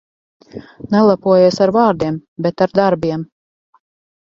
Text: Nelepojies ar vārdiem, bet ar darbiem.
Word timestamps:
Nelepojies 0.95 1.61
ar 1.67 1.73
vārdiem, 1.77 2.19
bet 2.47 2.67
ar 2.69 2.75
darbiem. 2.83 3.29